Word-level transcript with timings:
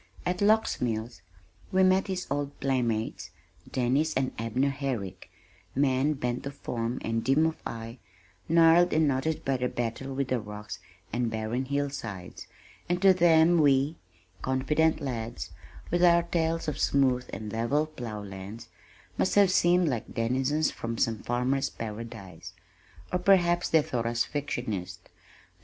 At 0.25 0.41
Locks 0.41 0.81
Mills, 0.81 1.21
we 1.71 1.83
met 1.83 2.07
his 2.07 2.25
old 2.31 2.59
playmates, 2.59 3.29
Dennis 3.71 4.15
and 4.15 4.31
Abner 4.39 4.71
Herrick, 4.71 5.29
men 5.75 6.13
bent 6.15 6.43
of 6.47 6.55
form 6.55 6.97
and 7.03 7.23
dim 7.23 7.45
of 7.45 7.61
eye, 7.67 7.99
gnarled 8.49 8.93
and 8.93 9.07
knotted 9.07 9.45
by 9.45 9.57
their 9.57 9.69
battle 9.69 10.15
with 10.15 10.29
the 10.29 10.39
rocks 10.39 10.79
and 11.13 11.29
barren 11.29 11.65
hillsides, 11.65 12.47
and 12.89 12.99
to 13.03 13.13
them 13.13 13.59
we, 13.59 13.95
confident 14.41 14.99
lads, 15.01 15.51
with 15.91 16.03
our 16.03 16.23
tales 16.23 16.67
of 16.67 16.79
smooth 16.79 17.25
and 17.31 17.51
level 17.53 17.85
plow 17.85 18.23
lands, 18.23 18.69
must 19.19 19.35
have 19.35 19.51
seemed 19.51 19.87
like 19.87 20.15
denizens 20.15 20.71
from 20.71 20.97
some 20.97 21.19
farmers' 21.21 21.69
paradise, 21.69 22.53
or 23.13 23.19
perhaps 23.19 23.69
they 23.69 23.83
thought 23.83 24.07
us 24.07 24.23
fictionists. 24.25 25.09